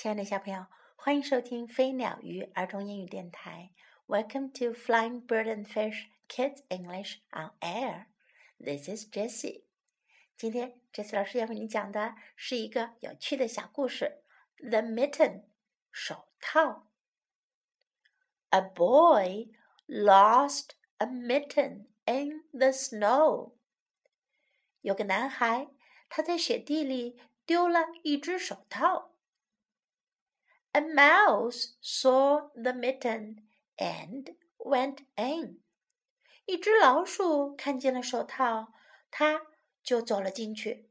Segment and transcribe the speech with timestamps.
[0.00, 0.64] 亲爱的小朋友，
[0.96, 3.70] 欢迎收听飞鸟鱼儿童英语电台。
[4.06, 8.06] Welcome to Flying Bird and Fish Kids English on Air.
[8.58, 9.64] This is Jessie.
[10.38, 14.22] 今天，Jessie 老师要为你讲的是一个有趣的小故事，
[14.70, 15.40] 《The Mitten》
[15.92, 16.88] 手套。
[18.48, 19.50] A boy
[19.86, 23.52] lost a mitten in the snow.
[24.80, 25.68] 有个男孩，
[26.08, 29.09] 他在雪地里丢了一只手套。
[30.73, 33.47] A mouse saw the mitten
[33.77, 35.61] and went in.
[36.45, 38.73] 一只老鼠看见了手套，
[39.09, 39.41] 它
[39.81, 40.89] 就走了进去。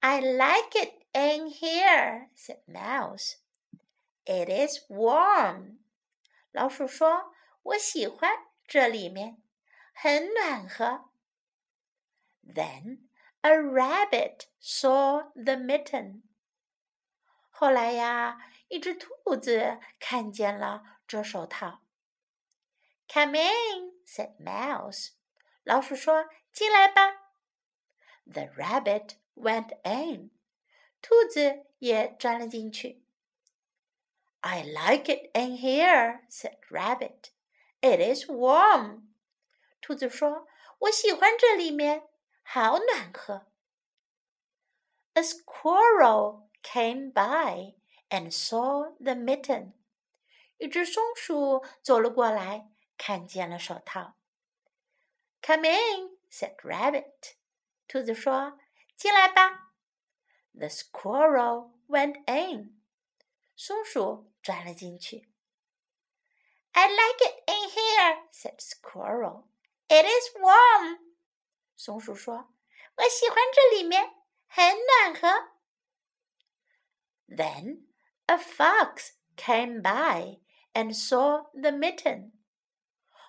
[0.00, 3.36] I like it in here," said Mouse.
[4.24, 5.78] "It is warm."
[6.52, 8.30] 老鼠说：“我喜欢
[8.66, 9.42] 这里面，
[9.92, 11.10] 很暖和。”
[12.44, 13.08] Then
[13.42, 16.22] a rabbit saw the mitten.
[17.56, 21.82] 后来呀，一只兔子看见了这手套。
[23.08, 25.10] Come in, said Mouse.
[25.64, 27.32] 老鼠说：“进来吧。”
[28.24, 30.30] The rabbit went in.
[31.00, 33.04] 兔子也钻了进去。
[34.40, 37.30] I like it in here, said Rabbit.
[37.80, 39.08] It is warm.
[39.80, 40.46] 兔子说：“
[40.78, 42.08] 我喜欢这里面，
[42.42, 43.46] 好暖和。”
[45.14, 46.45] A squirrel
[46.76, 47.74] came by
[48.08, 49.72] and saw the mitten.
[50.58, 54.14] 一只松鼠走了过来，看见了手套。
[55.42, 57.34] Come in, said Rabbit.
[57.88, 58.58] 兔子说：“
[58.96, 59.72] 进来吧。”
[60.54, 62.80] The squirrel went in.
[63.56, 65.28] 松鼠钻了进去。
[66.72, 69.44] I like it in here, said Squirrel.
[69.88, 70.98] It is warm.
[71.76, 72.48] 松鼠说：“
[72.96, 74.14] 我喜欢这里面，
[74.46, 75.50] 很暖和。”
[77.26, 77.86] Then
[78.26, 80.40] a fox came by
[80.72, 82.32] and saw the mitten.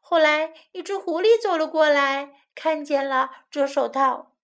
[0.00, 4.36] 后来，一只狐狸走了过来，看见了这手套。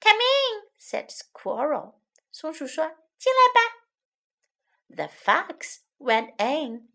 [0.00, 1.94] Come in, said Squirrel.
[2.32, 3.86] 松鼠说：“进来吧。”
[4.88, 6.88] The fox went in.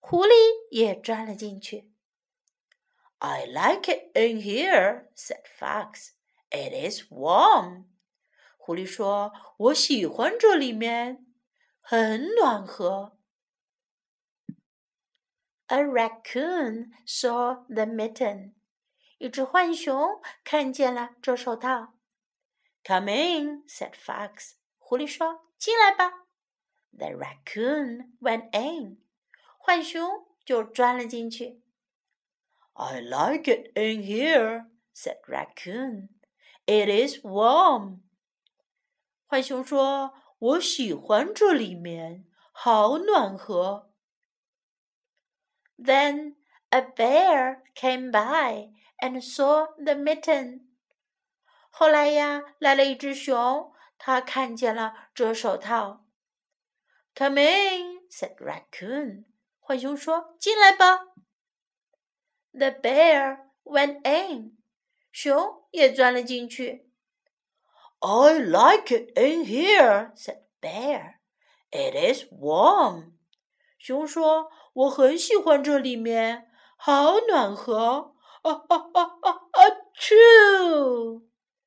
[0.00, 0.32] 狐狸
[0.70, 1.92] 也钻了进去。
[3.18, 6.12] I like it in here, said Fox.
[6.50, 7.84] It is warm.
[8.64, 11.26] 狐狸说：“我喜欢这里面，
[11.80, 13.18] 很暖和。”
[15.68, 18.54] A raccoon saw the mitten.
[19.18, 21.94] 一只浣熊看见了这手套。
[22.84, 24.52] Come in, said Fox.
[24.78, 26.26] 狐狸说：“进来吧。”
[26.96, 28.98] The raccoon went in.
[29.58, 31.62] 浣熊就钻了进去。
[32.72, 36.08] I like it in here, said Raccoon.
[36.66, 38.00] It is warm.
[39.27, 43.91] 浣熊说：“我喜欢这里面，好暖和。”
[45.77, 46.35] Then
[46.69, 50.67] a bear came by and saw the mitten.
[51.69, 56.05] 后来呀，来了一只熊，它看见了这手套。
[57.15, 59.25] Come in, said Raccoon.
[59.59, 61.07] 浣熊说：“进来吧。”
[62.53, 64.57] The bear went in.
[65.11, 66.91] 熊也钻了进去。
[68.02, 71.20] I like it in here," said Bear.
[71.70, 73.12] "It is warm."
[73.78, 79.66] 熊说：“我很喜欢这里面，好暖和。”啊啊啊啊啊！
[79.98, 81.24] True，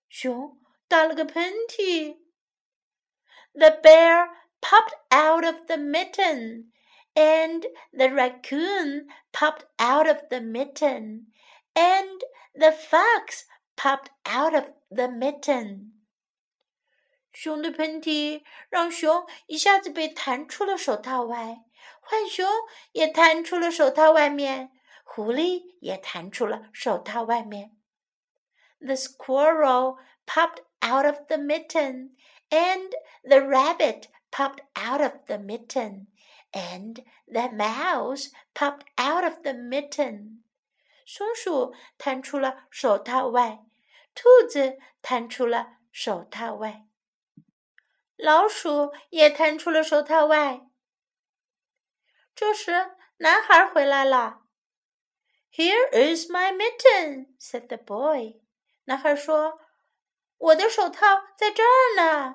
[0.10, 2.18] 熊打了个喷嚏。
[3.54, 6.72] The bear popped out of the mitten,
[7.14, 11.28] and the raccoon popped out of the mitten,
[11.76, 12.24] and
[12.56, 13.44] the fox
[13.76, 15.92] popped out of the mitten.
[17.41, 21.63] 熊的喷嚏让熊一下子被弹出了手套外，
[22.03, 22.45] 浣熊
[22.91, 24.73] 也弹出了手套外面，
[25.05, 27.77] 狐狸也弹出了手套外面。
[28.81, 32.17] The squirrel popped out of the mitten,
[32.51, 32.91] and
[33.23, 36.09] the rabbit popped out of the mitten,
[36.51, 40.43] and the mouse popped out of the mitten.
[41.07, 43.65] 松鼠弹出了手套外，
[44.13, 46.88] 兔子弹出了手套外。
[48.19, 50.67] 老鼠也探出了手套外。
[52.35, 54.43] 这时，男孩回来了。
[55.53, 58.43] “Here is my mitten,” said the boy.
[58.85, 59.61] 男孩说
[60.39, 62.35] ：“我的手套在这儿呢。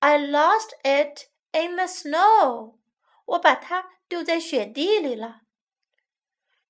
[0.00, 2.78] ”“I lost it in the snow.”
[3.24, 5.42] 我把它丢在雪地里了。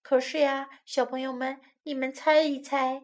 [0.02, 3.02] 可是呀，小朋友们，你们猜一猜？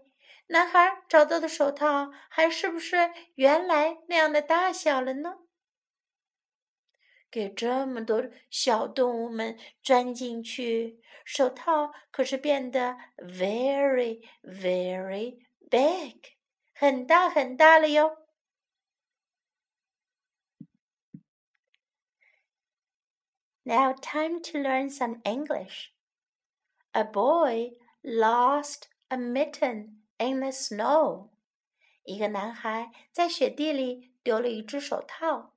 [0.52, 5.40] 男孩找到的手套还是不是原来那样的大小了呢
[7.30, 16.38] 给这么多小动物们钻进去，手套可是变得 very very big，
[16.74, 18.26] 很大很大了哟。
[23.64, 25.92] Now time to learn some English.
[26.94, 31.30] A boy lost a mitten in the snow.
[32.04, 35.54] 一个男孩在雪地里丢了一只手套。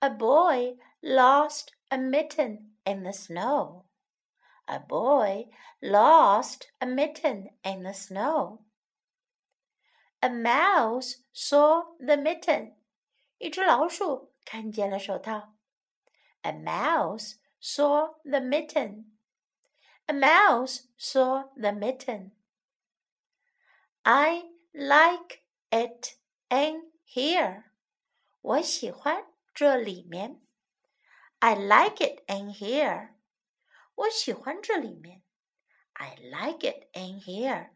[0.00, 3.84] A boy lost a mitten in the snow.
[4.66, 5.48] A boy
[5.80, 8.60] lost a mitten in the snow.
[10.20, 12.74] A mouse saw the mitten.
[13.38, 15.54] 一只老鼠看见了手套。
[16.42, 19.04] A mouse saw the mitten.
[20.06, 22.32] A mouse saw the mitten.
[24.06, 26.16] I like it
[26.48, 27.64] in here.
[28.40, 30.40] 我喜欢这里面。
[31.38, 33.14] I like it in here.
[33.94, 35.22] 我喜欢这里面。
[35.94, 37.70] I like it in here.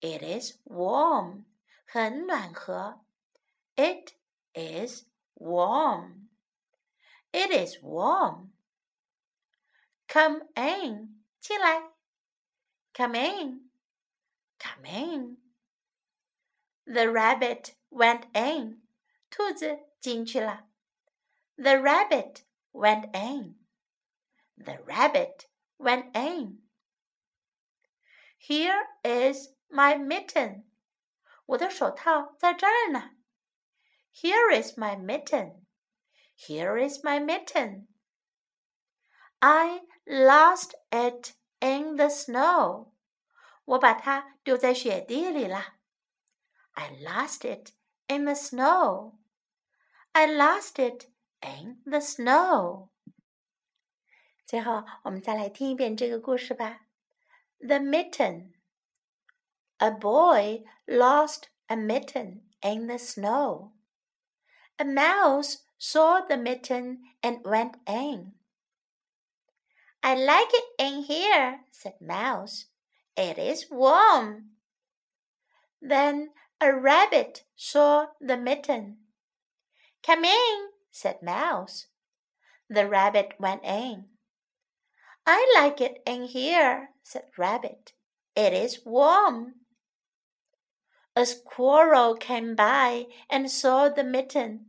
[0.00, 1.44] It is warm.
[1.86, 3.04] 很暖和。
[3.76, 4.14] It
[4.54, 5.04] is
[5.34, 6.28] warm.
[7.32, 8.52] It is warm.
[10.08, 11.22] Come in.
[11.40, 11.92] 进来。
[12.94, 13.67] Come in.
[14.58, 15.36] Come in.
[16.86, 18.82] The rabbit went in.
[19.30, 20.66] 兔子进去了。
[21.56, 22.42] The rabbit
[22.72, 23.56] went in.
[24.56, 25.46] The rabbit
[25.78, 26.62] went in.
[28.38, 30.64] Here is my mitten.
[31.46, 33.12] 我的手套在这儿呢。
[34.12, 35.64] Here is my mitten.
[36.36, 37.86] Here is my mitten.
[39.40, 42.92] I lost it in the snow.
[43.68, 45.74] 我把它丢在雪地里了。
[46.72, 47.72] I lost it
[48.06, 49.14] in the snow.
[50.12, 51.06] I lost it
[51.40, 52.88] in the snow.
[54.46, 56.86] 最后，我们再来听一遍这个故事吧。
[57.58, 58.52] The mitten.
[59.78, 63.72] A boy lost a mitten in the snow.
[64.76, 68.34] A mouse saw the mitten and went in.
[70.00, 72.66] I like it in here, said Mouse.
[73.19, 74.51] It is warm.
[75.81, 76.29] Then
[76.61, 78.99] a rabbit saw the mitten.
[80.01, 81.87] Come in, said Mouse.
[82.69, 84.05] The rabbit went in.
[85.27, 87.91] I like it in here, said Rabbit.
[88.37, 89.55] It is warm.
[91.13, 94.67] A squirrel came by and saw the mitten.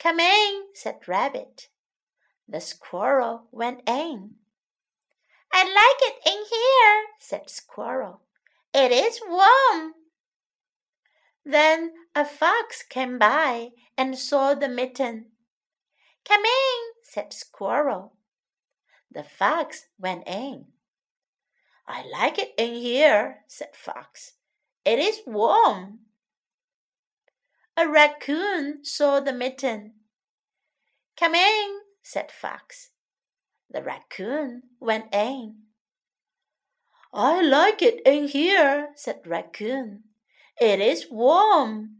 [0.00, 1.68] Come in, said Rabbit.
[2.48, 4.38] The squirrel went in.
[5.56, 8.22] I like it in here, said Squirrel.
[8.74, 9.94] It is warm.
[11.44, 15.26] Then a fox came by and saw the mitten.
[16.24, 18.14] Come in, said Squirrel.
[19.12, 20.66] The fox went in.
[21.86, 24.32] I like it in here, said Fox.
[24.84, 26.00] It is warm.
[27.76, 29.92] A raccoon saw the mitten.
[31.16, 32.90] Come in, said Fox.
[33.74, 35.56] The raccoon went in.
[37.12, 40.04] I like it in here, said Raccoon.
[40.60, 41.96] It is warm.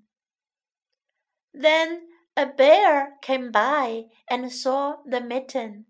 [1.52, 2.02] Then
[2.36, 5.86] a bear came by and saw the mitten.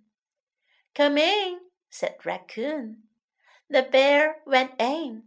[0.95, 1.59] Come in,
[1.91, 3.03] said Raccoon.
[3.69, 5.25] The bear went in.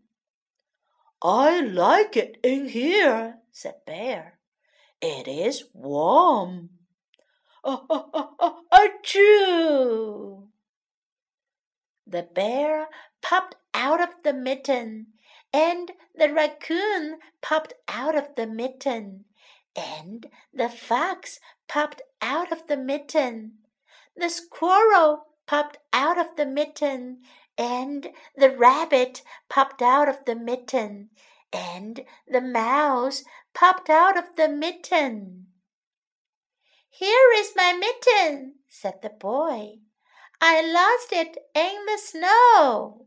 [1.21, 4.39] I like it in here, said Bear.
[5.01, 6.76] It is warm.
[7.69, 10.47] Oh, achoo!
[12.07, 12.87] The bear
[13.21, 15.07] popped out of the mitten,
[15.51, 19.25] and the raccoon popped out of the mitten,
[19.75, 23.57] and the fox popped out of the mitten.
[24.15, 27.23] The squirrel popped out of the mitten,
[27.57, 28.07] and
[28.37, 31.09] the rabbit popped out of the mitten,
[31.51, 35.47] and the mouse popped out of the mitten.
[36.96, 39.80] Here is my mitten, said the boy.
[40.40, 43.06] I lost it in the snow.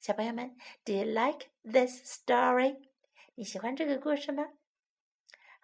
[0.00, 2.88] 小朋友们，Do you like this story?
[3.36, 4.48] 你喜欢这个故事吗？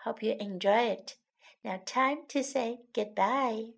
[0.05, 1.17] Hope you enjoy it.
[1.63, 3.75] Now time to say goodbye.